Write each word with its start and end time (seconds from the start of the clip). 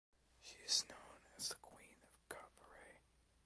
She 0.41 0.57
is 0.65 0.83
known 0.89 1.17
as 1.37 1.49
the 1.49 1.55
Queen 1.61 1.93
of 2.01 2.27
Cabaret. 2.27 3.03